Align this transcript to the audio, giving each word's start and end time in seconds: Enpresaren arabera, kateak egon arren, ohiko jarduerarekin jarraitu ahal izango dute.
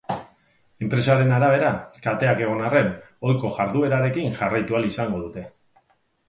Enpresaren 0.85 1.33
arabera, 1.35 1.69
kateak 2.07 2.41
egon 2.45 2.63
arren, 2.69 2.89
ohiko 3.29 3.53
jarduerarekin 3.59 4.35
jarraitu 4.41 4.79
ahal 4.81 4.91
izango 4.91 5.23
dute. 5.29 5.47